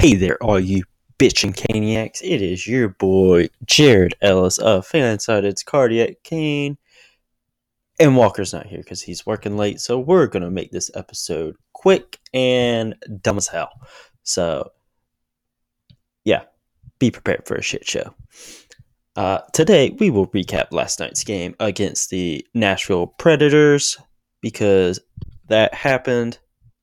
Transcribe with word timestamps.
Hey 0.00 0.14
there, 0.14 0.42
all 0.42 0.58
you 0.58 0.84
bitchin' 1.18 1.54
caniacs. 1.54 2.22
It 2.22 2.40
is 2.40 2.66
your 2.66 2.88
boy, 2.88 3.50
Jared 3.66 4.14
Ellis 4.22 4.56
of 4.56 4.88
Fansided's 4.88 5.62
Cardiac 5.62 6.22
Cane. 6.22 6.78
And 7.98 8.16
Walker's 8.16 8.54
not 8.54 8.64
here 8.66 8.78
because 8.78 9.02
he's 9.02 9.26
working 9.26 9.58
late, 9.58 9.78
so 9.78 9.98
we're 9.98 10.26
going 10.26 10.42
to 10.42 10.50
make 10.50 10.70
this 10.70 10.90
episode 10.94 11.54
quick 11.74 12.18
and 12.32 12.94
dumb 13.20 13.36
as 13.36 13.48
hell. 13.48 13.68
So, 14.22 14.70
yeah, 16.24 16.44
be 16.98 17.10
prepared 17.10 17.46
for 17.46 17.56
a 17.56 17.62
shit 17.62 17.86
show. 17.86 18.14
Uh, 19.16 19.40
today, 19.52 19.90
we 20.00 20.08
will 20.08 20.28
recap 20.28 20.72
last 20.72 20.98
night's 20.98 21.24
game 21.24 21.54
against 21.60 22.08
the 22.08 22.46
Nashville 22.54 23.08
Predators 23.08 23.98
because 24.40 24.98
that 25.48 25.74
happened 25.74 26.38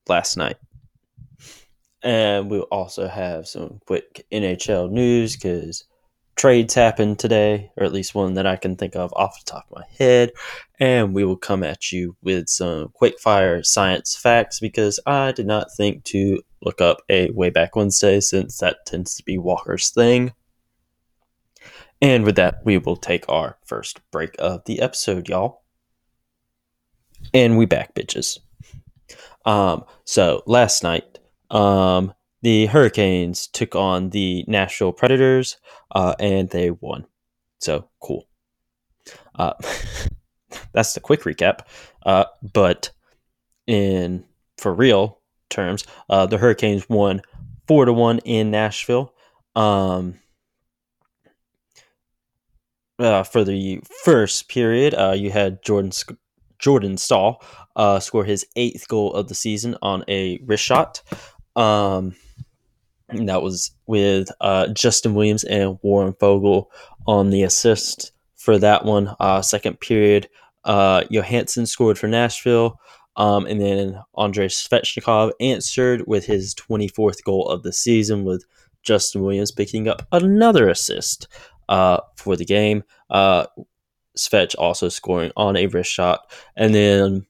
last 0.07 0.37
night. 0.37 0.57
And 2.03 2.49
we'll 2.49 2.61
also 2.63 3.07
have 3.07 3.47
some 3.47 3.79
quick 3.85 4.25
NHL 4.31 4.91
news 4.91 5.35
because 5.35 5.85
trades 6.35 6.75
happened 6.75 7.19
today, 7.19 7.71
or 7.75 7.83
at 7.83 7.91
least 7.91 8.15
one 8.15 8.35
that 8.35 8.45
I 8.45 8.55
can 8.55 8.75
think 8.75 8.95
of 8.95 9.11
off 9.15 9.43
the 9.43 9.51
top 9.51 9.65
of 9.69 9.77
my 9.77 9.83
head. 9.97 10.31
And 10.79 11.13
we 11.13 11.25
will 11.25 11.37
come 11.37 11.63
at 11.63 11.91
you 11.91 12.15
with 12.21 12.47
some 12.47 12.89
quick 12.93 13.19
fire 13.19 13.63
science 13.63 14.15
facts 14.15 14.59
because 14.59 14.99
I 15.05 15.31
did 15.31 15.47
not 15.47 15.73
think 15.75 16.03
to 16.05 16.41
look 16.61 16.79
up 16.79 17.01
a 17.09 17.31
way 17.31 17.49
back 17.49 17.75
Wednesday 17.75 18.19
since 18.19 18.59
that 18.59 18.85
tends 18.85 19.15
to 19.15 19.23
be 19.23 19.37
Walker's 19.37 19.89
thing. 19.89 20.33
And 22.01 22.23
with 22.23 22.35
that, 22.35 22.59
we 22.63 22.77
will 22.77 22.95
take 22.95 23.27
our 23.27 23.57
first 23.65 23.99
break 24.11 24.35
of 24.37 24.63
the 24.65 24.81
episode, 24.81 25.27
y'all. 25.27 25.63
And 27.33 27.57
we 27.57 27.65
back, 27.65 27.95
bitches. 27.95 28.37
Um, 29.45 29.83
so 30.05 30.43
last 30.45 30.83
night, 30.83 31.19
um, 31.49 32.13
the 32.41 32.67
Hurricanes 32.67 33.47
took 33.47 33.75
on 33.75 34.09
the 34.11 34.45
Nashville 34.47 34.91
Predators, 34.91 35.57
uh, 35.91 36.15
and 36.19 36.49
they 36.49 36.71
won. 36.71 37.05
So 37.59 37.89
cool. 38.01 38.27
Uh, 39.35 39.53
that's 40.73 40.93
the 40.93 40.99
quick 40.99 41.21
recap. 41.21 41.61
Uh, 42.05 42.25
but 42.53 42.91
in 43.65 44.23
for 44.57 44.73
real 44.73 45.19
terms, 45.49 45.85
uh, 46.09 46.25
the 46.25 46.37
Hurricanes 46.37 46.87
won 46.89 47.21
four 47.67 47.85
to 47.85 47.93
one 47.93 48.19
in 48.19 48.51
Nashville. 48.51 49.13
Um, 49.55 50.19
uh, 52.99 53.23
for 53.23 53.43
the 53.43 53.81
first 54.03 54.49
period, 54.49 54.93
uh, 54.93 55.13
you 55.15 55.31
had 55.31 55.63
Jordan 55.63 55.91
Jordan 56.59 56.97
Staal 56.97 57.43
uh, 57.75 57.99
score 57.99 58.25
his 58.25 58.45
eighth 58.55 58.87
goal 58.87 59.13
of 59.13 59.27
the 59.27 59.35
season 59.35 59.75
on 59.81 60.03
a 60.07 60.39
wrist 60.45 60.63
shot. 60.63 61.01
Um, 61.57 62.15
that 63.09 63.41
was 63.41 63.71
with 63.87 64.29
uh, 64.41 64.67
Justin 64.67 65.13
Williams 65.13 65.43
and 65.43 65.79
Warren 65.81 66.13
Foegele 66.13 66.67
on 67.05 67.29
the 67.29 67.43
assist 67.43 68.11
for 68.35 68.57
that 68.59 68.85
one. 68.85 69.15
Uh, 69.19 69.41
second 69.41 69.79
period, 69.79 70.29
uh, 70.65 71.03
Johansen 71.09 71.65
scored 71.65 71.97
for 71.97 72.07
Nashville. 72.07 72.79
Um, 73.15 73.47
and 73.47 73.59
then 73.59 73.99
Andrei 74.15 74.47
Svechnikov 74.47 75.31
answered 75.39 76.03
with 76.05 76.25
his 76.25 76.53
24th 76.53 77.23
goal 77.23 77.47
of 77.47 77.63
the 77.63 77.73
season, 77.73 78.23
with 78.23 78.45
Justin 78.83 79.23
Williams 79.23 79.51
picking 79.51 79.87
up 79.87 80.07
another 80.11 80.69
assist 80.69 81.27
uh, 81.67 81.99
for 82.15 82.35
the 82.35 82.45
game. 82.45 82.83
Uh, 83.09 83.47
Svech 84.15 84.55
also 84.57 84.89
scoring 84.89 85.31
on 85.35 85.55
a 85.55 85.67
wrist 85.67 85.91
shot. 85.91 86.31
And 86.55 86.75
then 86.75 87.25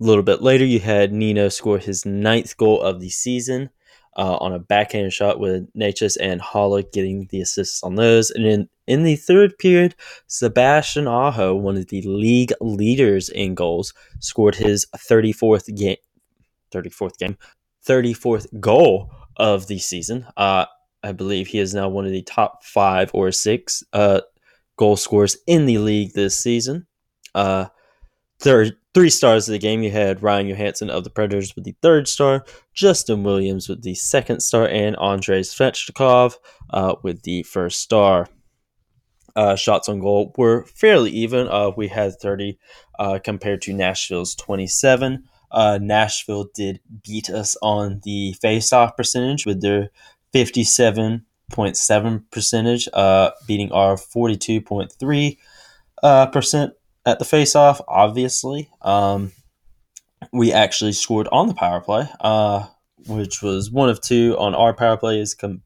a 0.00 0.04
little 0.04 0.22
bit 0.22 0.42
later, 0.42 0.64
you 0.64 0.80
had 0.80 1.12
Nino 1.12 1.48
score 1.48 1.78
his 1.78 2.06
ninth 2.06 2.56
goal 2.56 2.80
of 2.80 3.00
the 3.00 3.10
season 3.10 3.70
uh, 4.16 4.36
on 4.36 4.52
a 4.52 4.58
backhand 4.58 5.12
shot 5.12 5.38
with 5.38 5.72
Necas 5.74 6.16
and 6.20 6.40
Haula 6.40 6.90
getting 6.92 7.26
the 7.30 7.42
assists 7.42 7.82
on 7.82 7.96
those. 7.96 8.30
And 8.30 8.44
then 8.44 8.68
in 8.86 9.02
the 9.02 9.16
third 9.16 9.58
period, 9.58 9.94
Sebastian 10.26 11.06
Aho, 11.06 11.54
one 11.54 11.76
of 11.76 11.88
the 11.88 12.02
league 12.02 12.52
leaders 12.60 13.28
in 13.28 13.54
goals, 13.54 13.92
scored 14.20 14.56
his 14.56 14.86
34th 14.96 15.74
game, 15.76 15.96
34th 16.72 17.18
game, 17.18 17.36
34th 17.86 18.46
goal 18.58 19.10
of 19.36 19.66
the 19.66 19.78
season. 19.78 20.26
Uh, 20.36 20.66
I 21.02 21.12
believe 21.12 21.46
he 21.46 21.58
is 21.58 21.74
now 21.74 21.88
one 21.88 22.04
of 22.04 22.12
the 22.12 22.22
top 22.22 22.64
five 22.64 23.10
or 23.14 23.32
six 23.32 23.82
uh, 23.92 24.22
goal 24.76 24.96
scorers 24.96 25.36
in 25.46 25.66
the 25.66 25.78
league 25.78 26.12
this 26.14 26.38
season. 26.38 26.86
Uh, 27.34 27.66
third, 28.40 28.76
three 28.94 29.10
stars 29.10 29.48
of 29.48 29.52
the 29.52 29.58
game, 29.58 29.82
you 29.82 29.90
had 29.90 30.22
Ryan 30.22 30.48
Johansen 30.48 30.90
of 30.90 31.04
the 31.04 31.10
Predators 31.10 31.54
with 31.54 31.64
the 31.64 31.76
third 31.82 32.08
star, 32.08 32.44
Justin 32.74 33.22
Williams 33.22 33.68
with 33.68 33.82
the 33.82 33.94
second 33.94 34.40
star, 34.40 34.66
and 34.66 34.96
Andrei 34.96 35.40
Svechnikov 35.40 36.34
uh, 36.70 36.96
with 37.02 37.22
the 37.22 37.42
first 37.44 37.80
star. 37.80 38.28
Uh, 39.36 39.54
shots 39.54 39.88
on 39.88 40.00
goal 40.00 40.34
were 40.36 40.64
fairly 40.66 41.10
even. 41.10 41.46
Uh, 41.48 41.70
we 41.76 41.86
had 41.88 42.18
30 42.20 42.58
uh, 42.98 43.18
compared 43.22 43.62
to 43.62 43.72
Nashville's 43.72 44.34
27. 44.34 45.22
Uh, 45.52 45.78
Nashville 45.80 46.48
did 46.54 46.80
beat 47.04 47.30
us 47.30 47.56
on 47.62 48.00
the 48.04 48.32
face-off 48.34 48.96
percentage 48.96 49.46
with 49.46 49.60
their 49.62 49.90
57.7 50.34 52.24
percentage, 52.30 52.88
uh, 52.92 53.30
beating 53.46 53.70
our 53.72 53.94
42.3 53.94 55.36
percent 56.32 56.72
at 57.06 57.18
the 57.18 57.24
face-off. 57.24 57.80
Obviously, 57.88 58.70
um, 58.82 59.32
we 60.32 60.52
actually 60.52 60.92
scored 60.92 61.28
on 61.32 61.48
the 61.48 61.54
power 61.54 61.80
play, 61.80 62.08
uh, 62.20 62.66
which 63.06 63.42
was 63.42 63.70
one 63.70 63.88
of 63.88 64.00
two 64.00 64.36
on 64.38 64.54
our 64.54 64.74
power 64.74 64.96
plays, 64.96 65.34
com- 65.34 65.62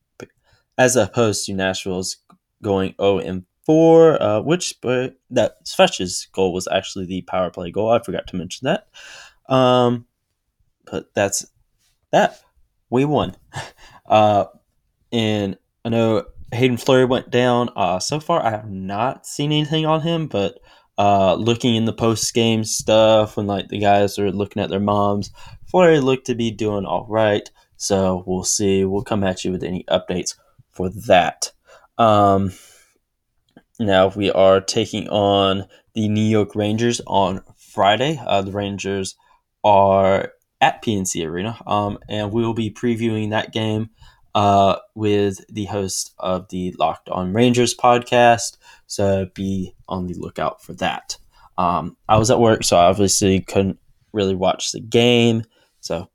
as 0.79 0.97
opposed 0.97 1.47
to 1.47 1.55
Nashville's 1.55 2.17
going 2.63 2.95
0 3.01 3.19
and 3.19 3.45
4, 3.67 4.23
uh, 4.23 4.41
which 4.41 4.81
that 4.83 5.65
Svech's 5.65 6.27
goal 6.33 6.53
was 6.53 6.69
actually 6.71 7.07
the 7.07 7.23
power 7.23 7.51
play 7.51 7.71
goal. 7.71 7.91
I 7.91 8.03
forgot 8.03 8.27
to 8.29 8.37
mention 8.37 8.67
that. 8.67 8.89
Um, 9.53 10.07
but 10.91 11.13
that's 11.15 11.47
that. 12.13 12.41
We 12.91 13.05
won. 13.05 13.37
Uh, 14.07 14.45
and 15.13 15.57
I 15.83 15.89
know 15.89 16.27
Hayden 16.53 16.77
Fleury 16.77 17.07
went 17.07 17.31
down. 17.31 17.71
Uh, 17.75 17.99
so 17.99 18.21
far, 18.21 18.45
I 18.45 18.51
have 18.51 18.71
not 18.71 19.27
seen 19.27 19.51
anything 19.51 19.87
on 19.87 20.03
him, 20.03 20.27
but 20.27 20.59
uh, 20.99 21.35
looking 21.35 21.75
in 21.75 21.85
the 21.85 21.93
post 21.93 22.33
game 22.35 22.65
stuff 22.65 23.37
when 23.37 23.47
like 23.47 23.69
the 23.69 23.79
guys 23.79 24.19
are 24.19 24.31
looking 24.31 24.63
at 24.63 24.71
their 24.71 24.81
moms. 24.81 25.31
Fleury 25.67 26.01
looked 26.01 26.27
to 26.27 26.35
be 26.35 26.51
doing 26.51 26.85
all 26.85 27.07
right, 27.09 27.51
so 27.77 28.23
we'll 28.27 28.45
see. 28.45 28.85
We'll 28.85 29.03
come 29.03 29.25
at 29.25 29.45
you 29.45 29.53
with 29.53 29.65
any 29.65 29.85
updates 29.85 30.37
for 30.71 30.91
that. 30.91 31.53
Um, 31.99 32.53
now 33.79 34.09
we 34.09 34.31
are 34.31 34.61
taking 34.61 35.09
on 35.09 35.67
the 35.95 36.09
New 36.09 36.25
York 36.25 36.55
Rangers 36.55 37.01
on 37.07 37.43
Friday. 37.57 38.21
Uh, 38.25 38.43
the 38.43 38.53
Rangers 38.53 39.17
are 39.65 40.33
at 40.61 40.83
PNC 40.83 41.27
Arena, 41.27 41.61
um, 41.67 41.99
and 42.09 42.33
we 42.33 42.43
will 42.43 42.55
be 42.55 42.71
previewing 42.71 43.31
that 43.31 43.53
game 43.53 43.91
uh, 44.35 44.77
with 44.95 45.45
the 45.53 45.65
host 45.67 46.13
of 46.19 46.49
the 46.49 46.75
Locked 46.79 47.09
On 47.09 47.33
Rangers 47.33 47.75
podcast. 47.75 48.57
So 48.87 49.27
be 49.35 49.75
on 49.89 50.07
the 50.07 50.15
lookout 50.15 50.63
for 50.63 50.73
that. 50.75 51.17
Um, 51.57 51.97
I 52.09 52.19
was 52.19 52.31
at 52.31 52.41
work, 52.41 52.65
so 52.65 52.77
I 52.77 52.87
obviously 52.87 53.41
couldn't 53.41 53.79
really 54.13 54.35
watch 54.35 54.73
the 54.73 54.81
game. 54.81 55.45
So, 55.81 56.09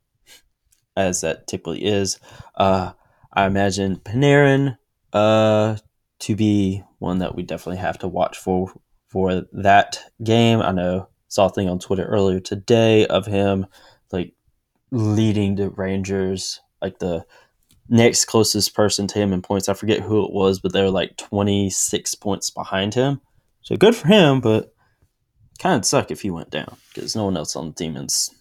as 0.97 1.21
that 1.21 1.47
typically 1.47 1.85
is, 1.85 2.19
uh, 2.55 2.91
I 3.31 3.45
imagine 3.45 3.97
Panarin 3.97 4.77
uh, 5.13 5.77
to 6.19 6.35
be 6.35 6.83
one 6.99 7.19
that 7.19 7.35
we 7.35 7.43
definitely 7.43 7.77
have 7.77 7.99
to 7.99 8.07
watch 8.07 8.37
for 8.37 8.73
for 9.07 9.45
that 9.53 9.99
game. 10.23 10.61
I 10.61 10.71
know 10.71 11.07
saw 11.29 11.45
a 11.45 11.49
thing 11.49 11.69
on 11.69 11.79
Twitter 11.79 12.05
earlier 12.05 12.39
today 12.39 13.05
of 13.07 13.25
him 13.25 13.65
like 14.11 14.33
leading 14.91 15.55
the 15.55 15.69
Rangers, 15.69 16.59
like 16.81 16.99
the 16.99 17.25
next 17.89 18.25
closest 18.25 18.73
person 18.75 19.07
to 19.07 19.19
him 19.19 19.33
in 19.33 19.41
points. 19.41 19.67
I 19.67 19.73
forget 19.73 20.01
who 20.01 20.23
it 20.23 20.31
was, 20.31 20.59
but 20.59 20.73
they 20.73 20.81
were 20.81 20.91
like 20.91 21.17
26 21.17 22.15
points 22.15 22.49
behind 22.49 22.93
him. 22.93 23.21
So 23.61 23.75
good 23.75 23.95
for 23.95 24.07
him, 24.07 24.39
but 24.39 24.73
kind 25.59 25.77
of 25.77 25.85
suck 25.85 26.11
if 26.11 26.21
he 26.21 26.31
went 26.31 26.49
down 26.49 26.77
because 26.93 27.15
no 27.15 27.25
one 27.25 27.35
else 27.35 27.55
on 27.55 27.67
the 27.67 27.73
team 27.73 27.97
is 27.97 28.33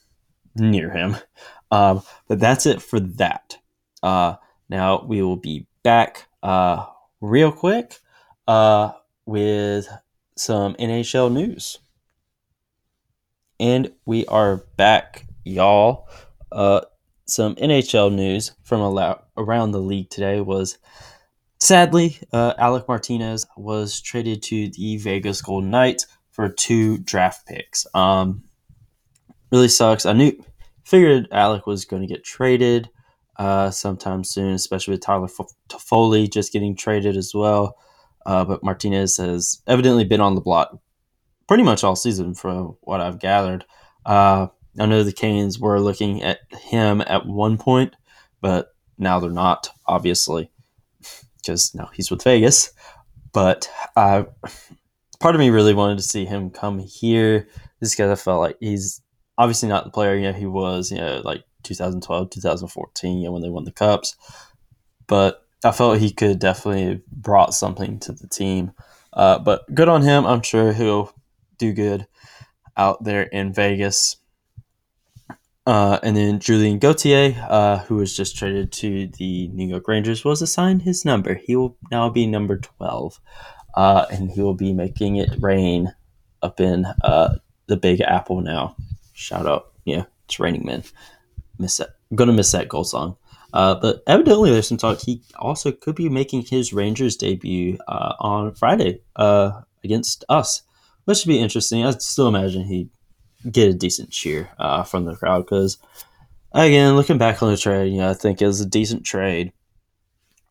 near 0.55 0.91
him. 0.91 1.17
Um, 1.71 2.01
but 2.27 2.41
that's 2.41 2.65
it 2.65 2.81
for 2.81 2.99
that. 2.99 3.59
Uh, 4.03 4.37
now 4.71 5.05
we 5.05 5.21
will 5.21 5.37
be 5.37 5.67
back 5.83 6.27
uh, 6.43 6.87
real 7.21 7.53
quick 7.53 7.99
uh, 8.47 8.93
with 9.27 9.87
some 10.35 10.75
NHL 10.77 11.31
news. 11.31 11.79
And 13.61 13.93
we 14.07 14.25
are 14.29 14.65
back, 14.79 15.27
y'all. 15.45 16.09
Some 17.29 17.57
NHL 17.57 18.15
news 18.15 18.53
from 18.65 18.81
around 19.37 19.73
the 19.73 19.81
league 19.81 20.09
today 20.09 20.41
was 20.41 20.79
sadly, 21.61 22.19
uh, 22.33 22.55
Alec 22.59 22.89
Martinez 22.89 23.47
was 23.57 24.01
traded 24.01 24.43
to 24.45 24.71
the 24.71 24.97
Vegas 24.97 25.43
Golden 25.43 25.71
Knights 25.71 26.07
for 26.31 26.49
two 26.49 26.99
draft 26.99 27.47
picks. 27.47 27.87
Um, 27.95 28.45
really 29.53 29.69
sucks. 29.69 30.07
I 30.07 30.15
knew, 30.15 30.43
figured 30.85 31.29
Alec 31.31 31.67
was 31.67 31.85
going 31.85 32.01
to 32.01 32.09
get 32.09 32.25
traded 32.25 32.89
uh, 33.37 33.71
sometime 33.71 34.25
soon, 34.25 34.55
especially 34.55 34.93
with 34.93 35.03
Tyler 35.03 35.29
Toffoli 35.69 36.33
just 36.33 36.53
getting 36.53 36.75
traded 36.75 37.15
as 37.15 37.35
well. 37.35 37.77
Uh, 38.25 38.45
but 38.45 38.65
Martinez 38.65 39.19
has 39.19 39.63
evidently 39.67 40.05
been 40.05 40.21
on 40.21 40.35
the 40.35 40.41
block 40.41 40.79
pretty 41.47 41.63
much 41.63 41.85
all 41.85 41.97
season, 41.97 42.35
from 42.35 42.77
what 42.81 43.01
I've 43.01 43.19
gathered. 43.19 43.65
Uh, 44.07 44.49
I 44.79 44.87
know 44.87 45.03
the 45.03 45.13
Canes 45.13 45.59
were 45.59 45.81
looking 45.81 46.23
at 46.23 46.41
him 46.53 47.01
at 47.01 47.27
one 47.27 47.59
point, 47.59 47.95
but 48.41 48.75
now 48.99 49.21
they're 49.21 49.31
not, 49.31 49.71
obviously, 49.87 50.51
because 51.37 51.75
now 51.75 51.91
he's 51.93 52.11
with 52.11 52.23
Vegas. 52.23 52.73
But 53.33 53.71
part 53.95 55.35
of 55.35 55.39
me 55.39 55.51
really 55.51 55.75
wanted 55.75 55.99
to 55.99 56.05
see 56.05 56.25
him 56.25 56.51
come 56.51 56.79
here 56.79 57.49
just 57.81 57.97
because 57.97 58.11
I 58.11 58.23
felt 58.23 58.41
like 58.41 58.57
he's 58.61 59.01
obviously 59.37 59.69
not 59.69 59.85
the 59.85 59.91
player 59.91 60.17
you 60.17 60.23
know 60.23 60.33
he 60.33 60.47
was 60.47 60.91
you 60.91 60.99
know 60.99 61.23
like 61.25 61.45
2012 61.63 62.31
2014 62.31 63.19
you 63.19 63.25
know 63.25 63.33
when 63.33 63.43
they 63.43 63.51
won 63.51 63.65
the 63.65 63.73
cups. 63.73 64.17
But 65.07 65.45
i 65.65 65.73
felt 65.73 65.99
he 65.99 66.13
could 66.13 66.39
definitely 66.39 67.03
brought 67.11 67.55
something 67.55 67.99
to 68.01 68.13
the 68.13 68.29
team. 68.29 68.73
Uh, 69.13 69.39
but 69.39 69.63
good 69.75 69.89
on 69.89 70.03
him. 70.03 70.25
I'm 70.27 70.43
sure 70.43 70.73
he'll 70.73 71.13
do 71.57 71.73
good 71.73 72.07
out 72.77 73.03
there 73.03 73.23
in 73.23 73.53
vegas 73.53 74.17
uh, 75.69 76.01
and 76.03 76.17
then 76.17 76.41
Julien 76.41 76.79
Gauthier, 76.79 77.47
uh, 77.47 77.81
who 77.81 77.97
was 77.97 78.17
just 78.17 78.39
traded 78.39 78.73
to 78.73 79.09
the 79.19 79.49
New 79.49 79.67
York 79.67 79.87
Rangers, 79.87 80.25
was 80.25 80.41
assigned 80.41 80.81
his 80.81 81.05
number. 81.05 81.35
He 81.35 81.57
will 81.57 81.77
now 81.91 82.09
be 82.09 82.27
number 82.27 82.57
12, 82.57 83.21
uh, 83.75 84.07
and 84.11 84.31
he 84.31 84.41
will 84.41 84.55
be 84.55 84.73
making 84.73 85.17
it 85.17 85.29
rain 85.41 85.93
up 86.41 86.59
in 86.59 86.87
uh, 87.05 87.35
the 87.67 87.77
Big 87.77 88.01
Apple 88.01 88.41
now. 88.41 88.77
Shout 89.13 89.47
out, 89.47 89.73
yeah, 89.85 90.05
it's 90.25 90.41
raining 90.41 90.65
men. 90.65 90.85
Miss 91.59 91.77
that. 91.77 91.91
I'm 92.11 92.17
gonna 92.17 92.33
miss 92.33 92.53
that 92.53 92.71
goal 92.71 92.85
song. 92.85 93.19
Uh, 93.53 93.75
but 93.75 94.03
evidently, 94.07 94.51
there's 94.51 94.69
some 94.69 94.79
talk 94.79 95.01
he 95.01 95.21
also 95.39 95.71
could 95.71 95.97
be 95.97 96.09
making 96.09 96.47
his 96.47 96.73
Rangers 96.73 97.15
debut 97.15 97.77
uh, 97.87 98.15
on 98.21 98.55
Friday 98.55 99.03
against 99.85 100.25
us, 100.31 100.63
which 101.05 101.19
should 101.19 101.29
be 101.29 101.39
interesting. 101.39 101.85
I 101.85 101.91
still 101.91 102.29
imagine 102.29 102.65
he'd 102.65 102.89
get 103.51 103.71
a 103.71 103.75
decent 103.75 104.11
cheer 104.11 104.51
uh, 104.59 104.83
from 104.83 105.05
the 105.05 105.15
crowd 105.15 105.45
because, 105.45 105.79
again, 106.53 106.97
looking 106.97 107.19
back 107.19 107.43
on 107.43 107.51
the 107.51 107.57
trade, 107.57 107.93
you 107.93 107.99
know, 107.99 108.11
I 108.11 108.15
think 108.15 108.41
it 108.41 108.47
was 108.47 108.61
a 108.61 108.67
decent 108.67 109.05
trade. 109.05 109.53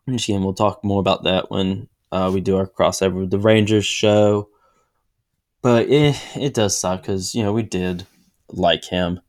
And 0.06 0.20
again, 0.20 0.44
we'll 0.44 0.54
talk 0.54 0.84
more 0.84 1.00
about 1.00 1.24
that 1.24 1.52
when 1.52 1.90
uh, 2.12 2.32
we 2.34 2.40
do 2.40 2.58
our 2.58 2.68
crossover 2.68 3.22
with 3.22 3.32
the 3.32 3.40
Rangers 3.40 3.86
show. 3.86 4.50
But 5.62 5.90
it, 5.90 6.16
it 6.36 6.54
does 6.54 6.78
suck 6.78 7.02
because, 7.02 7.36
you 7.36 7.44
know, 7.44 7.52
we 7.52 7.64
did 7.64 8.06
like 8.50 8.86
him. 8.86 9.20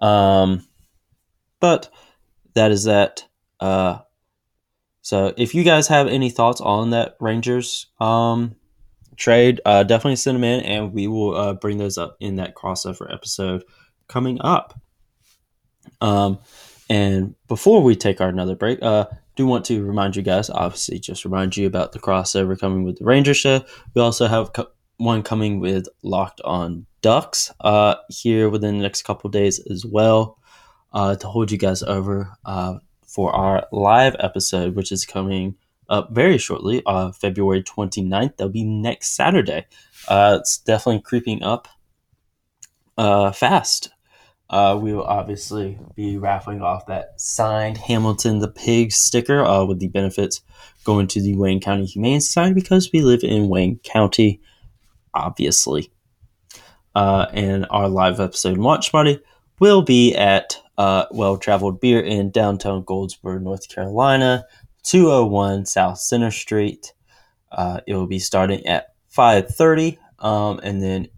Um, 0.00 0.66
but 1.60 1.90
that 2.54 2.70
is 2.70 2.84
that. 2.84 3.26
Uh, 3.60 3.98
so 5.02 5.34
if 5.36 5.54
you 5.54 5.64
guys 5.64 5.88
have 5.88 6.06
any 6.06 6.30
thoughts 6.30 6.60
on 6.60 6.90
that 6.90 7.16
Rangers 7.20 7.86
um, 8.00 8.54
trade, 9.22 9.60
uh, 9.64 9.84
definitely 9.84 10.16
send 10.16 10.36
them 10.36 10.44
in, 10.44 10.60
and 10.60 10.92
we 10.92 11.06
will 11.06 11.36
uh, 11.36 11.54
bring 11.54 11.78
those 11.78 11.96
up 11.96 12.16
in 12.18 12.36
that 12.36 12.56
crossover 12.56 13.12
episode 13.12 13.62
coming 14.08 14.38
up. 14.40 14.78
Um, 16.00 16.40
and 16.90 17.36
before 17.46 17.82
we 17.82 17.94
take 17.94 18.20
our 18.20 18.28
another 18.28 18.56
break, 18.56 18.82
uh, 18.82 19.06
do 19.36 19.46
want 19.46 19.64
to 19.66 19.84
remind 19.84 20.16
you 20.16 20.22
guys, 20.22 20.50
obviously, 20.50 20.98
just 20.98 21.24
remind 21.24 21.56
you 21.56 21.66
about 21.68 21.92
the 21.92 22.00
crossover 22.00 22.58
coming 22.58 22.82
with 22.82 22.98
the 22.98 23.04
Ranger 23.04 23.32
show. 23.32 23.64
We 23.94 24.02
also 24.02 24.26
have 24.26 24.52
co- 24.52 24.72
one 24.96 25.22
coming 25.22 25.60
with 25.60 25.86
Locked 26.02 26.40
on 26.42 26.86
Ducks 27.00 27.52
uh, 27.60 27.94
here 28.08 28.50
within 28.50 28.76
the 28.76 28.82
next 28.82 29.02
couple 29.02 29.30
days 29.30 29.60
as 29.70 29.86
well 29.86 30.38
uh, 30.92 31.14
to 31.14 31.28
hold 31.28 31.50
you 31.50 31.58
guys 31.58 31.82
over 31.84 32.36
uh, 32.44 32.74
for 33.06 33.32
our 33.32 33.66
live 33.70 34.16
episode, 34.18 34.74
which 34.74 34.90
is 34.90 35.06
coming 35.06 35.54
up 35.88 36.10
very 36.12 36.38
shortly, 36.38 36.82
uh, 36.86 37.12
February 37.12 37.62
29th. 37.62 38.36
That'll 38.36 38.48
be 38.48 38.64
next 38.64 39.14
Saturday. 39.14 39.66
Uh, 40.08 40.38
it's 40.40 40.58
definitely 40.58 41.02
creeping 41.02 41.42
up 41.42 41.68
uh, 42.96 43.32
fast. 43.32 43.90
Uh, 44.52 44.78
we 44.80 44.92
will 44.92 45.04
obviously 45.04 45.78
be 45.94 46.18
raffling 46.18 46.60
off 46.60 46.86
that 46.86 47.18
signed 47.18 47.78
Hamilton 47.78 48.38
the 48.38 48.48
Pig 48.48 48.92
sticker 48.92 49.42
uh, 49.42 49.64
with 49.64 49.80
the 49.80 49.88
benefits 49.88 50.42
going 50.84 51.06
to 51.06 51.22
the 51.22 51.34
Wayne 51.36 51.60
County 51.60 51.86
Humane 51.86 52.20
Society 52.20 52.54
because 52.54 52.90
we 52.92 53.00
live 53.00 53.24
in 53.24 53.48
Wayne 53.48 53.78
County, 53.82 54.42
obviously. 55.14 55.90
Uh, 56.94 57.26
and 57.32 57.66
our 57.70 57.88
live 57.88 58.20
episode 58.20 58.58
watch 58.58 58.92
party 58.92 59.18
will 59.58 59.80
be 59.80 60.14
at 60.14 60.60
uh, 60.76 61.06
Well 61.10 61.38
Traveled 61.38 61.80
Beer 61.80 62.00
in 62.00 62.30
downtown 62.30 62.84
Goldsboro, 62.84 63.38
North 63.38 63.68
Carolina, 63.68 64.44
201 64.84 65.66
South 65.66 65.98
Center 65.98 66.30
Street. 66.30 66.92
Uh, 67.50 67.80
it 67.86 67.94
will 67.94 68.06
be 68.06 68.18
starting 68.18 68.66
at 68.66 68.94
5.30 69.14 69.98
um, 70.18 70.60
and 70.62 70.82
then 70.82 71.08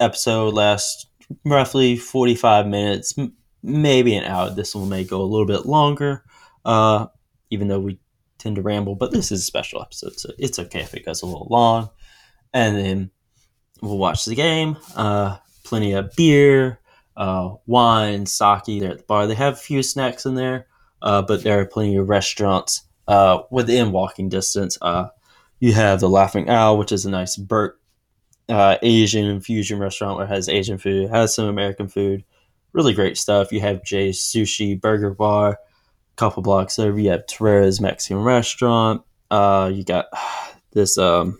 episode 0.00 0.54
lasts 0.54 1.06
roughly 1.44 1.96
45 1.96 2.66
minutes, 2.66 3.16
m- 3.16 3.34
maybe 3.62 4.16
an 4.16 4.24
hour. 4.24 4.50
This 4.50 4.74
one 4.74 4.88
may 4.88 5.04
go 5.04 5.20
a 5.20 5.24
little 5.24 5.46
bit 5.46 5.66
longer, 5.66 6.24
uh, 6.64 7.06
even 7.50 7.68
though 7.68 7.80
we 7.80 8.00
tend 8.38 8.56
to 8.56 8.62
ramble, 8.62 8.94
but 8.94 9.12
this 9.12 9.30
is 9.30 9.40
a 9.40 9.44
special 9.44 9.82
episode, 9.82 10.18
so 10.18 10.30
it's 10.38 10.58
okay 10.58 10.80
if 10.80 10.94
it 10.94 11.04
goes 11.04 11.22
a 11.22 11.26
little 11.26 11.48
long. 11.50 11.90
And 12.52 12.76
then 12.76 13.10
we'll 13.82 13.98
watch 13.98 14.24
the 14.24 14.34
game, 14.34 14.76
uh, 14.94 15.38
plenty 15.64 15.92
of 15.92 16.14
beer, 16.16 16.80
uh, 17.16 17.54
wine, 17.66 18.26
sake 18.26 18.80
there 18.80 18.92
at 18.92 18.98
the 18.98 19.04
bar. 19.04 19.26
They 19.26 19.34
have 19.34 19.54
a 19.54 19.56
few 19.56 19.82
snacks 19.82 20.26
in 20.26 20.34
there, 20.34 20.66
uh, 21.02 21.22
but 21.22 21.42
there 21.42 21.60
are 21.60 21.66
plenty 21.66 21.96
of 21.96 22.08
restaurants 22.08 22.82
uh, 23.08 23.42
within 23.50 23.92
walking 23.92 24.28
distance. 24.28 24.78
Uh, 24.80 25.08
you 25.60 25.72
have 25.72 26.00
the 26.00 26.08
Laughing 26.08 26.48
Owl, 26.48 26.78
which 26.78 26.92
is 26.92 27.06
a 27.06 27.10
nice 27.10 27.36
Burt 27.36 27.78
uh, 28.48 28.76
Asian 28.82 29.26
infusion 29.26 29.78
restaurant 29.78 30.16
where 30.16 30.26
it 30.26 30.30
has 30.30 30.48
Asian 30.48 30.78
food, 30.78 31.10
has 31.10 31.34
some 31.34 31.46
American 31.46 31.88
food, 31.88 32.24
really 32.72 32.92
great 32.92 33.16
stuff. 33.16 33.52
You 33.52 33.60
have 33.60 33.84
Jay's 33.84 34.20
Sushi 34.20 34.80
Burger 34.80 35.14
Bar, 35.14 35.52
a 35.52 36.16
couple 36.16 36.42
blocks 36.42 36.78
over. 36.78 36.98
You 36.98 37.10
have 37.10 37.26
Terrera's 37.26 37.80
Mexican 37.80 38.22
restaurant. 38.22 39.02
Uh, 39.30 39.70
you 39.72 39.84
got 39.84 40.06
this 40.72 40.98
um, 40.98 41.38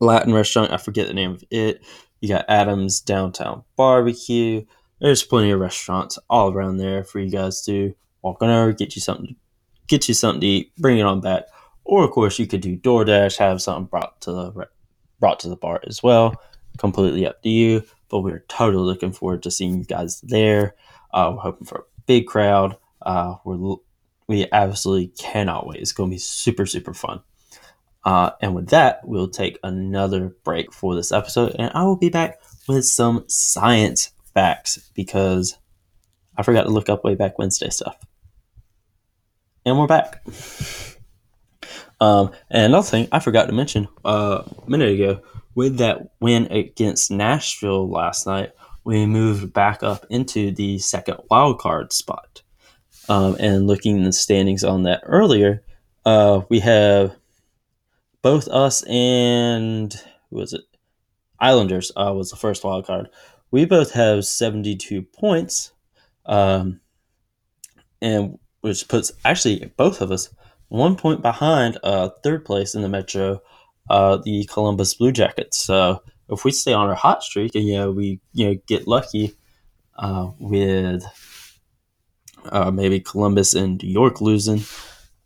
Latin 0.00 0.32
restaurant. 0.32 0.72
I 0.72 0.78
forget 0.78 1.06
the 1.06 1.14
name 1.14 1.32
of 1.32 1.44
it. 1.50 1.84
You 2.20 2.28
got 2.28 2.46
Adams 2.48 3.00
Downtown 3.00 3.64
Barbecue. 3.76 4.64
There's 5.00 5.22
plenty 5.22 5.50
of 5.50 5.60
restaurants 5.60 6.18
all 6.28 6.52
around 6.52 6.76
there 6.76 7.04
for 7.04 7.20
you 7.20 7.30
guys 7.30 7.64
to 7.64 7.94
walk 8.22 8.42
on 8.42 8.50
over, 8.50 8.72
get 8.72 8.94
you 8.94 9.02
something, 9.02 9.36
get 9.86 10.08
you 10.08 10.14
something 10.14 10.40
to 10.40 10.46
eat, 10.46 10.76
bring 10.76 10.98
it 10.98 11.02
on 11.02 11.20
back. 11.20 11.44
Or 11.84 12.04
of 12.04 12.10
course, 12.10 12.38
you 12.38 12.46
could 12.46 12.60
do 12.60 12.76
DoorDash, 12.76 13.38
have 13.38 13.62
something 13.62 13.86
brought 13.86 14.20
to 14.22 14.32
the 14.32 14.68
brought 15.18 15.40
to 15.40 15.48
the 15.48 15.56
bar 15.56 15.80
as 15.86 16.02
well. 16.02 16.40
Completely 16.78 17.26
up 17.26 17.42
to 17.42 17.48
you. 17.48 17.82
But 18.08 18.20
we're 18.20 18.44
totally 18.48 18.84
looking 18.84 19.12
forward 19.12 19.42
to 19.44 19.50
seeing 19.50 19.78
you 19.78 19.84
guys 19.84 20.20
there. 20.22 20.74
Uh, 21.12 21.32
we're 21.34 21.42
hoping 21.42 21.66
for 21.66 21.78
a 21.78 22.02
big 22.06 22.26
crowd. 22.26 22.76
Uh, 23.02 23.36
we're 23.44 23.76
we 24.26 24.46
absolutely 24.52 25.08
cannot 25.18 25.66
wait. 25.66 25.80
It's 25.80 25.92
going 25.92 26.10
to 26.10 26.14
be 26.14 26.18
super 26.18 26.66
super 26.66 26.94
fun. 26.94 27.20
Uh, 28.04 28.30
and 28.40 28.54
with 28.54 28.68
that, 28.68 29.00
we'll 29.06 29.28
take 29.28 29.58
another 29.62 30.34
break 30.44 30.72
for 30.72 30.94
this 30.94 31.12
episode, 31.12 31.54
and 31.58 31.70
I 31.74 31.84
will 31.84 31.96
be 31.96 32.08
back 32.08 32.40
with 32.66 32.86
some 32.86 33.24
science 33.26 34.12
facts 34.32 34.90
because 34.94 35.58
I 36.40 36.42
forgot 36.42 36.62
to 36.62 36.70
look 36.70 36.88
up 36.88 37.04
way 37.04 37.14
back 37.14 37.38
Wednesday 37.38 37.68
stuff. 37.68 37.98
And 39.66 39.78
we're 39.78 39.86
back. 39.86 40.24
Um, 42.00 42.30
and 42.50 42.64
another 42.64 42.86
thing 42.86 43.08
I 43.12 43.18
forgot 43.18 43.44
to 43.48 43.52
mention 43.52 43.88
uh, 44.06 44.42
a 44.66 44.70
minute 44.70 44.94
ago, 44.94 45.20
with 45.54 45.76
that 45.76 46.12
win 46.18 46.46
against 46.50 47.10
Nashville 47.10 47.90
last 47.90 48.26
night, 48.26 48.52
we 48.84 49.04
moved 49.04 49.52
back 49.52 49.82
up 49.82 50.06
into 50.08 50.50
the 50.50 50.78
second 50.78 51.18
wild 51.30 51.58
card 51.58 51.92
spot. 51.92 52.40
Um, 53.10 53.36
and 53.38 53.66
looking 53.66 53.98
in 53.98 54.04
the 54.04 54.12
standings 54.14 54.64
on 54.64 54.84
that 54.84 55.02
earlier, 55.04 55.62
uh, 56.06 56.40
we 56.48 56.60
have 56.60 57.14
both 58.22 58.48
us 58.48 58.82
and 58.84 59.92
who 60.30 60.36
was 60.36 60.54
it? 60.54 60.62
Islanders 61.38 61.92
uh, 61.94 62.14
was 62.16 62.30
the 62.30 62.36
first 62.36 62.64
wild 62.64 62.86
card. 62.86 63.10
We 63.50 63.66
both 63.66 63.92
have 63.92 64.24
72 64.24 65.02
points, 65.02 65.72
um, 66.26 66.80
and 68.00 68.38
which 68.60 68.88
puts 68.88 69.12
actually 69.24 69.72
both 69.76 70.00
of 70.00 70.10
us 70.10 70.28
one 70.68 70.96
point 70.96 71.22
behind 71.22 71.78
uh, 71.82 72.10
third 72.22 72.44
place 72.44 72.74
in 72.74 72.82
the 72.82 72.88
Metro, 72.88 73.42
uh, 73.88 74.18
the 74.18 74.44
Columbus 74.44 74.94
Blue 74.94 75.12
Jackets. 75.12 75.58
So 75.58 76.02
if 76.28 76.44
we 76.44 76.52
stay 76.52 76.72
on 76.72 76.88
our 76.88 76.94
hot 76.94 77.22
streak 77.22 77.54
and 77.54 77.64
you 77.64 77.74
know 77.74 77.90
we 77.90 78.20
you 78.32 78.46
know 78.46 78.54
get 78.66 78.86
lucky 78.86 79.34
uh, 79.96 80.30
with 80.38 81.04
uh, 82.46 82.70
maybe 82.70 83.00
Columbus 83.00 83.54
and 83.54 83.82
New 83.82 83.90
York 83.90 84.20
losing, 84.20 84.62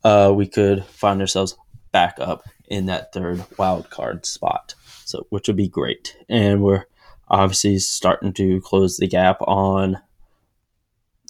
uh, 0.02 0.32
we 0.34 0.46
could 0.46 0.84
find 0.84 1.20
ourselves 1.20 1.56
back 1.92 2.16
up 2.18 2.44
in 2.66 2.86
that 2.86 3.12
third 3.12 3.44
wild 3.58 3.90
card 3.90 4.26
spot. 4.26 4.74
So 5.04 5.26
which 5.28 5.46
would 5.46 5.56
be 5.56 5.68
great. 5.68 6.16
And 6.28 6.62
we're 6.62 6.84
obviously 7.28 7.78
starting 7.78 8.32
to 8.34 8.60
close 8.62 8.96
the 8.96 9.06
gap 9.06 9.38
on 9.42 10.00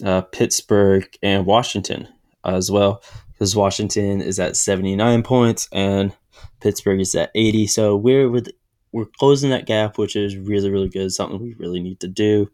uh, 0.05 0.23
Pittsburgh, 0.23 1.09
and 1.23 1.47
Washington 1.47 2.09
as 2.45 2.71
well, 2.71 3.03
because 3.33 3.55
Washington 3.55 4.21
is 4.21 4.41
at 4.41 4.57
79 4.57 5.23
points 5.23 5.69
and 5.73 6.15
Pittsburgh 6.61 7.01
is 7.01 7.15
at 7.15 7.31
80. 7.35 7.67
So 7.67 7.97
we're 7.97 8.29
with 8.31 8.49
we're 8.93 9.07
closing 9.19 9.51
that 9.51 9.67
gap, 9.67 9.99
which 9.99 10.17
is 10.17 10.37
really 10.37 10.71
really 10.71 10.89
good. 10.89 11.13
Something 11.13 11.41
we 11.41 11.55
really 11.55 11.81
need 11.81 12.01
to 12.01 12.09
do. 12.09 12.51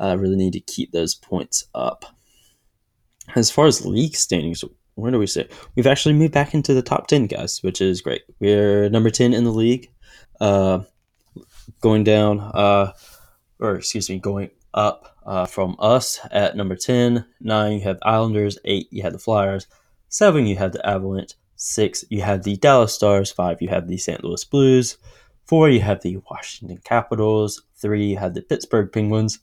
Uh, 0.00 0.16
really 0.16 0.36
need 0.36 0.52
to 0.52 0.60
keep 0.60 0.92
those 0.92 1.14
points 1.14 1.64
up. 1.74 2.04
As 3.34 3.50
far 3.50 3.66
as 3.66 3.84
league 3.84 4.14
standings, 4.14 4.62
where 4.98 5.12
do 5.12 5.18
we 5.18 5.26
sit? 5.26 5.52
we've 5.76 5.86
actually 5.86 6.12
moved 6.14 6.32
back 6.32 6.54
into 6.54 6.74
the 6.74 6.82
top 6.82 7.06
10 7.06 7.26
guys 7.26 7.62
which 7.62 7.80
is 7.80 8.00
great 8.00 8.22
we're 8.40 8.88
number 8.90 9.10
10 9.10 9.32
in 9.32 9.44
the 9.44 9.52
league 9.52 9.88
uh, 10.40 10.80
going 11.80 12.02
down 12.04 12.40
uh, 12.40 12.92
or 13.60 13.76
excuse 13.76 14.10
me 14.10 14.18
going 14.18 14.50
up 14.74 15.16
uh, 15.26 15.46
from 15.46 15.76
us 15.78 16.20
at 16.30 16.56
number 16.56 16.76
10 16.76 17.24
9 17.40 17.72
you 17.72 17.80
have 17.80 17.98
islanders. 18.02 18.58
8 18.64 18.88
you 18.90 19.02
have 19.02 19.12
the 19.12 19.18
flyers. 19.18 19.66
7 20.08 20.46
you 20.46 20.56
have 20.56 20.72
the 20.72 20.86
avalanche. 20.86 21.34
6 21.56 22.04
you 22.10 22.22
have 22.22 22.44
the 22.44 22.56
dallas 22.56 22.94
stars. 22.94 23.30
5 23.32 23.62
you 23.62 23.68
have 23.68 23.88
the 23.88 23.96
st 23.96 24.22
louis 24.24 24.44
blues. 24.44 24.98
4 25.46 25.68
you 25.70 25.80
have 25.80 26.02
the 26.02 26.18
washington 26.30 26.78
capitals. 26.84 27.62
3 27.76 28.06
you 28.06 28.16
have 28.18 28.34
the 28.34 28.42
pittsburgh 28.42 28.92
penguins. 28.92 29.40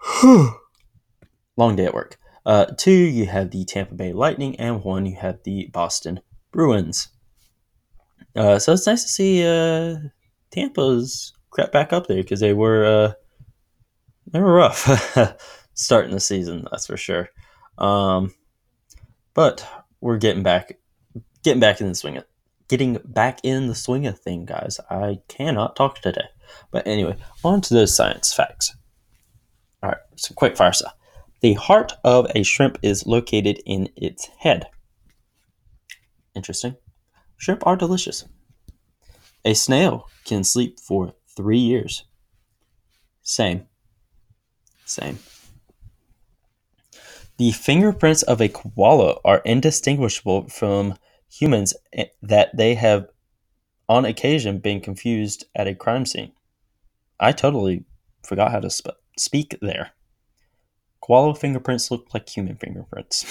Long 1.56 1.76
day 1.76 1.86
at 1.86 1.94
work. 1.94 2.18
Uh, 2.46 2.66
two, 2.78 2.90
you 2.90 3.26
have 3.26 3.50
the 3.50 3.64
Tampa 3.64 3.94
Bay 3.94 4.12
Lightning, 4.12 4.58
and 4.58 4.82
one, 4.82 5.04
you 5.04 5.16
have 5.16 5.42
the 5.44 5.66
Boston 5.72 6.20
Bruins. 6.52 7.08
Uh, 8.34 8.58
so 8.58 8.72
it's 8.72 8.86
nice 8.86 9.02
to 9.02 9.08
see 9.08 9.46
uh, 9.46 9.96
Tampa's 10.50 11.34
crept 11.50 11.72
back 11.72 11.92
up 11.92 12.06
there 12.06 12.22
because 12.22 12.40
they 12.40 12.54
were 12.54 12.84
uh, 12.84 13.12
they 14.32 14.40
were 14.40 14.52
rough 14.52 14.88
starting 15.74 16.12
the 16.12 16.20
season, 16.20 16.66
that's 16.70 16.86
for 16.86 16.96
sure. 16.96 17.28
Um, 17.78 18.34
but 19.34 19.66
we're 20.00 20.18
getting 20.18 20.42
back, 20.42 20.78
getting 21.42 21.60
back 21.60 21.80
in 21.80 21.88
the 21.88 21.94
swing 21.94 22.16
of, 22.18 22.24
getting 22.68 22.98
back 23.04 23.40
in 23.42 23.66
the 23.66 23.74
swing 23.74 24.06
of 24.06 24.18
thing, 24.18 24.44
guys. 24.44 24.78
I 24.90 25.18
cannot 25.28 25.76
talk 25.76 26.00
today. 26.00 26.26
But 26.70 26.86
anyway, 26.86 27.16
on 27.44 27.60
to 27.62 27.74
those 27.74 27.94
science 27.94 28.32
facts. 28.32 28.74
All 29.82 29.90
right, 29.90 29.98
some 30.16 30.34
quick 30.34 30.56
fire. 30.56 30.72
The 31.40 31.54
heart 31.54 31.94
of 32.04 32.26
a 32.34 32.42
shrimp 32.42 32.78
is 32.82 33.06
located 33.06 33.60
in 33.64 33.88
its 33.96 34.28
head. 34.38 34.66
Interesting. 36.34 36.76
Shrimp 37.38 37.66
are 37.66 37.76
delicious. 37.76 38.26
A 39.44 39.54
snail 39.54 40.06
can 40.26 40.44
sleep 40.44 40.78
for 40.78 41.14
three 41.34 41.58
years. 41.58 42.04
Same. 43.22 43.66
Same. 44.90 45.20
The 47.36 47.52
fingerprints 47.52 48.24
of 48.24 48.40
a 48.40 48.48
koala 48.48 49.20
are 49.24 49.40
indistinguishable 49.44 50.48
from 50.48 50.96
humans 51.30 51.74
eh, 51.92 52.06
that 52.22 52.56
they 52.56 52.74
have 52.74 53.06
on 53.88 54.04
occasion 54.04 54.58
been 54.58 54.80
confused 54.80 55.44
at 55.54 55.68
a 55.68 55.76
crime 55.76 56.04
scene. 56.04 56.32
I 57.20 57.30
totally 57.30 57.84
forgot 58.24 58.50
how 58.50 58.58
to 58.58 58.68
sp- 58.68 58.98
speak 59.16 59.56
there. 59.62 59.92
Koala 61.00 61.36
fingerprints 61.36 61.92
look 61.92 62.12
like 62.12 62.28
human 62.28 62.56
fingerprints. 62.56 63.24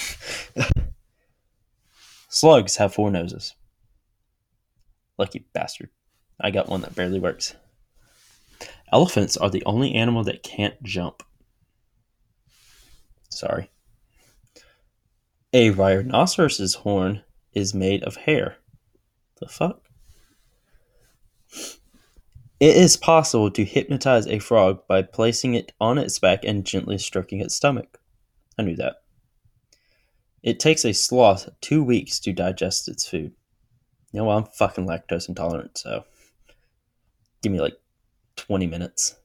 Slugs 2.30 2.78
have 2.78 2.94
four 2.94 3.12
noses. 3.12 3.54
Lucky 5.18 5.46
bastard. 5.52 5.90
I 6.40 6.52
got 6.52 6.70
one 6.70 6.82
that 6.82 6.96
barely 6.96 7.20
works. 7.20 7.54
Elephants 8.94 9.36
are 9.36 9.50
the 9.50 9.64
only 9.66 9.94
animal 9.94 10.24
that 10.24 10.42
can't 10.42 10.82
jump. 10.82 11.22
Sorry. 13.40 13.70
A 15.54 15.72
rhinoceros's 15.72 16.76
horn 16.76 17.24
is 17.54 17.74
made 17.74 18.04
of 18.04 18.18
hair. 18.18 18.58
The 19.40 19.48
fuck? 19.48 19.88
It 22.60 22.76
is 22.76 22.98
possible 22.98 23.50
to 23.52 23.64
hypnotize 23.64 24.28
a 24.28 24.40
frog 24.40 24.86
by 24.90 25.04
placing 25.04 25.54
it 25.54 25.72
on 25.80 25.98
its 25.98 26.20
back 26.20 26.44
and 26.44 26.66
gently 26.66 26.98
stroking 26.98 27.40
its 27.40 27.56
stomach. 27.56 28.02
I 28.58 28.64
knew 28.64 28.76
that. 28.76 29.04
It 30.44 30.60
takes 30.60 30.84
a 30.84 30.94
sloth 30.94 31.48
two 31.62 31.82
weeks 31.82 32.20
to 32.20 32.34
digest 32.34 32.90
its 32.90 33.08
food. 33.08 33.32
You 34.12 34.20
know, 34.20 34.32
I'm 34.32 34.48
fucking 34.48 34.86
lactose 34.86 35.30
intolerant, 35.30 35.78
so 35.78 36.04
give 37.42 37.54
me 37.54 37.62
like 37.62 37.78
20 38.36 38.68
minutes. 38.68 39.16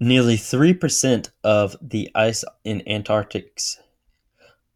Nearly 0.00 0.36
3% 0.36 1.30
of 1.44 1.76
the 1.80 2.10
ice 2.14 2.44
in 2.64 2.82
Antarctic's. 2.88 3.80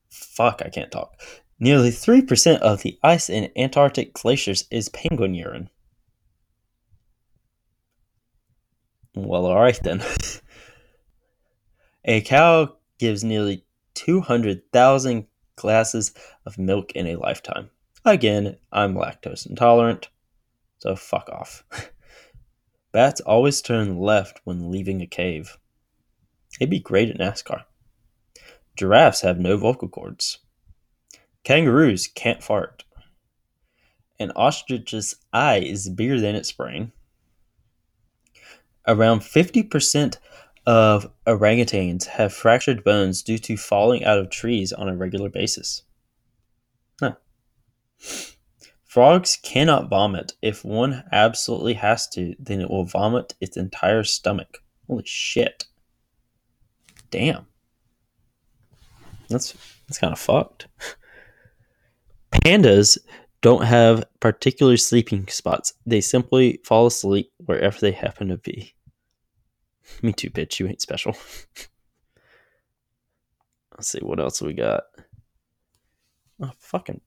Fuck, 0.09 0.63
I 0.65 0.69
can't 0.69 0.93
talk. 0.93 1.21
Nearly 1.59 1.91
3% 1.91 2.59
of 2.59 2.83
the 2.83 2.99
ice 3.03 3.29
in 3.29 3.51
Antarctic 3.57 4.13
glaciers 4.13 4.65
is 4.71 4.89
penguin 4.89 5.35
urine. 5.35 5.71
Well, 9.17 9.47
all 9.47 9.61
right 9.61 9.79
then. 9.83 10.03
a 12.05 12.21
cow 12.21 12.77
gives 12.99 13.25
nearly 13.25 13.65
200,000 13.95 15.27
glasses 15.57 16.15
of 16.47 16.59
milk 16.59 16.93
in 16.93 17.09
a 17.09 17.17
lifetime. 17.17 17.71
Again, 18.05 18.57
I'm 18.71 18.95
lactose 18.95 19.45
intolerant, 19.45 20.09
so 20.79 20.95
fuck 20.95 21.29
off. 21.29 21.65
Bats 22.93 23.21
always 23.21 23.61
turn 23.61 23.99
left 23.99 24.41
when 24.45 24.71
leaving 24.71 25.01
a 25.03 25.07
cave. 25.07 25.59
It'd 26.61 26.71
be 26.71 26.81
great 26.81 27.11
at 27.11 27.19
NASCAR. 27.19 27.65
Giraffes 28.77 29.21
have 29.23 29.39
no 29.39 29.57
vocal 29.57 29.89
cords. 29.89 30.39
Kangaroos 31.45 32.07
can't 32.07 32.43
fart. 32.43 32.85
An 34.19 34.33
ostrich's 34.35 35.17
eye 35.33 35.59
is 35.59 35.89
bigger 35.89 36.21
than 36.21 36.35
its 36.35 36.51
brain. 36.51 36.93
Around 38.87 39.21
50% 39.21 40.17
of 40.67 41.11
orangutans 41.27 42.07
have 42.07 42.33
fractured 42.33 42.85
bones 42.85 43.23
due 43.23 43.39
to 43.39 43.57
falling 43.57 44.05
out 44.05 44.19
of 44.19 44.31
trees 44.31 44.73
on 44.73 44.89
a 44.89 44.97
regular 44.97 45.29
basis. 45.29 45.83
Huh. 47.01 47.15
Frogs 48.99 49.39
cannot 49.41 49.89
vomit. 49.89 50.33
If 50.43 50.65
one 50.65 51.05
absolutely 51.13 51.75
has 51.75 52.09
to, 52.09 52.35
then 52.41 52.61
it 52.61 52.69
will 52.69 52.85
vomit 52.85 53.33
its 53.41 53.57
entire 53.57 54.03
stomach. 54.03 54.59
Holy 54.89 55.05
shit. 55.07 55.67
Damn. 57.13 57.47
That's 59.29 59.55
that's 59.87 59.99
kind 59.99 60.13
of 60.13 60.19
fucked. 60.19 60.67
Pandas 62.33 62.99
don't 63.41 63.63
have 63.63 64.05
particular 64.19 64.77
sleeping 64.77 65.29
spots. 65.29 65.75
They 65.87 66.01
simply 66.01 66.59
fall 66.65 66.89
asleep 66.89 67.31
wherever 67.47 67.79
they 67.79 67.93
happen 67.93 68.27
to 68.31 68.39
be. 68.39 68.75
Me 70.03 70.13
too, 70.13 70.31
bitch. 70.31 70.59
You 70.59 70.67
ain't 70.67 70.83
special. 70.83 71.13
Let's 73.77 73.93
see 73.93 74.01
what 74.01 74.19
else 74.19 74.43
we 74.43 74.55
got. 74.55 74.83
Oh, 76.43 76.51
fucking. 76.59 77.01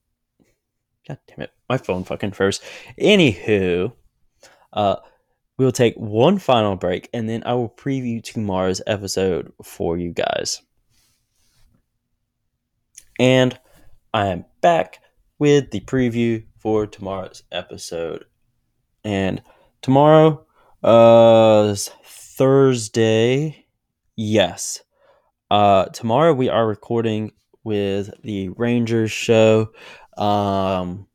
God 1.06 1.18
damn 1.26 1.40
it. 1.40 1.52
My 1.68 1.78
phone 1.78 2.04
fucking 2.04 2.32
froze. 2.32 2.60
Anywho, 2.98 3.92
uh, 4.72 4.96
we'll 5.58 5.72
take 5.72 5.94
one 5.96 6.38
final 6.38 6.76
break 6.76 7.08
and 7.12 7.28
then 7.28 7.42
I 7.44 7.54
will 7.54 7.68
preview 7.68 8.22
tomorrow's 8.22 8.80
episode 8.86 9.52
for 9.62 9.98
you 9.98 10.12
guys. 10.12 10.62
And 13.18 13.58
I 14.14 14.28
am 14.28 14.44
back 14.60 14.98
with 15.38 15.70
the 15.70 15.80
preview 15.80 16.44
for 16.58 16.86
tomorrow's 16.86 17.42
episode. 17.50 18.24
And 19.04 19.42
tomorrow, 19.80 20.46
uh, 20.82 21.74
Thursday. 22.04 23.66
Yes. 24.16 24.82
Uh, 25.50 25.86
tomorrow 25.86 26.32
we 26.32 26.48
are 26.48 26.66
recording 26.66 27.32
with 27.64 28.10
the 28.22 28.48
Rangers 28.50 29.10
show. 29.10 29.70
Um, 30.16 31.06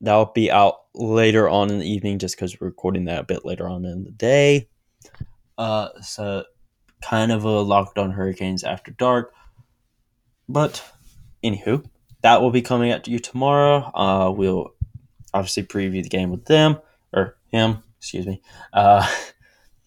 that'll 0.00 0.32
be 0.34 0.50
out 0.50 0.76
later 0.94 1.48
on 1.48 1.70
in 1.70 1.78
the 1.78 1.88
evening 1.90 2.18
just 2.18 2.36
because 2.36 2.60
we're 2.60 2.68
recording 2.68 3.04
that 3.06 3.20
a 3.20 3.24
bit 3.24 3.44
later 3.44 3.68
on 3.68 3.84
in 3.84 4.04
the 4.04 4.10
day. 4.10 4.68
Uh, 5.58 5.88
so 6.00 6.44
kind 7.02 7.32
of 7.32 7.44
a 7.44 7.60
locked 7.60 7.98
on 7.98 8.12
hurricanes 8.12 8.64
after 8.64 8.90
dark. 8.92 9.32
But 10.48 10.82
anywho, 11.44 11.84
that 12.22 12.40
will 12.40 12.50
be 12.50 12.62
coming 12.62 12.90
at 12.90 13.08
you 13.08 13.18
tomorrow. 13.18 13.90
Uh, 13.94 14.30
we'll 14.30 14.74
obviously 15.34 15.64
preview 15.64 16.02
the 16.02 16.08
game 16.08 16.30
with 16.30 16.46
them 16.46 16.78
or 17.12 17.36
him, 17.48 17.82
excuse 17.98 18.26
me. 18.26 18.40
Uh, 18.72 19.06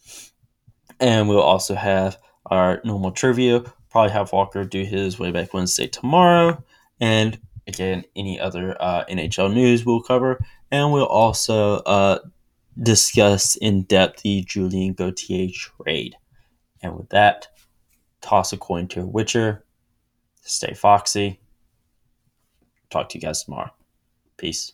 and 0.99 1.27
we'll 1.27 1.41
also 1.41 1.75
have 1.75 2.17
our 2.45 2.81
normal 2.83 3.11
trivia. 3.11 3.63
Probably 3.89 4.11
have 4.11 4.31
Walker 4.31 4.63
do 4.65 4.83
his 4.83 5.17
way 5.17 5.31
back 5.31 5.53
Wednesday 5.53 5.87
tomorrow. 5.87 6.63
And 6.99 7.39
again, 7.69 8.03
any 8.15 8.39
other 8.39 8.75
uh, 8.81 9.05
NHL 9.05 9.53
news 9.53 9.85
we'll 9.85 10.01
cover. 10.01 10.43
And 10.71 10.91
we'll 10.91 11.05
also 11.05 11.75
uh, 11.77 12.19
discuss 12.81 13.55
in 13.55 13.83
depth 13.83 14.23
the 14.23 14.43
Julien 14.43 14.93
Gauthier 14.93 15.49
trade. 15.53 16.15
And 16.81 16.97
with 16.97 17.09
that, 17.09 17.47
toss 18.21 18.51
a 18.51 18.57
coin 18.57 18.87
to 18.89 19.01
a 19.01 19.05
Witcher. 19.05 19.63
Stay 20.41 20.73
foxy. 20.73 21.39
Talk 22.89 23.09
to 23.09 23.17
you 23.17 23.21
guys 23.21 23.43
tomorrow. 23.43 23.71
Peace. 24.37 24.73